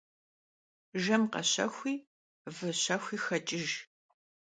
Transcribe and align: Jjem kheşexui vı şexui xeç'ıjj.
Jjem 1.01 1.23
kheşexui 1.33 1.95
vı 2.55 2.69
şexui 2.81 3.17
xeç'ıjj. 3.25 3.73